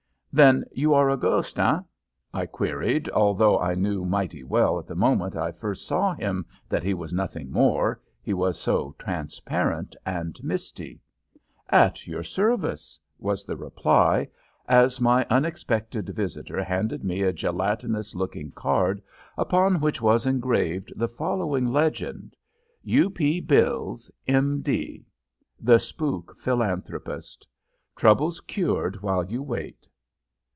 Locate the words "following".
21.09-21.67